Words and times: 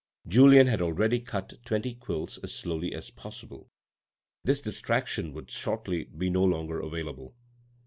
Julien 0.27 0.65
had 0.65 0.81
already 0.81 1.19
cut 1.19 1.63
twenty 1.63 1.93
quills 1.93 2.39
as 2.39 2.51
slowly 2.51 2.91
as 2.91 3.11
possible; 3.11 3.69
this 4.43 4.59
distraction 4.59 5.31
would 5.33 5.51
shortly 5.51 6.05
be 6.05 6.31
no 6.31 6.43
longer 6.43 6.79
available. 6.79 7.35